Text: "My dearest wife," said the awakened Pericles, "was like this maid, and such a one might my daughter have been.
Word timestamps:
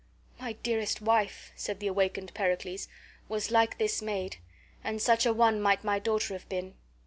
"My 0.39 0.53
dearest 0.53 0.99
wife," 0.99 1.51
said 1.55 1.79
the 1.79 1.85
awakened 1.85 2.33
Pericles, 2.33 2.87
"was 3.29 3.51
like 3.51 3.77
this 3.77 4.01
maid, 4.01 4.37
and 4.83 4.99
such 4.99 5.27
a 5.27 5.31
one 5.31 5.61
might 5.61 5.83
my 5.83 5.99
daughter 5.99 6.33
have 6.33 6.49
been. 6.49 6.73